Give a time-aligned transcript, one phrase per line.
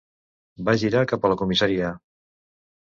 [0.69, 1.95] Va girar cap a la comissaria.